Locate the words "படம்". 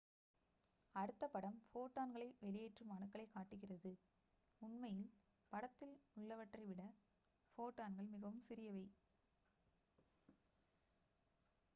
1.27-1.57